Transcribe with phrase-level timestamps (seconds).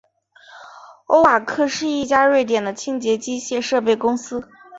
[1.05, 4.43] 欧瓦克是一家瑞典的清洁机械设备公司。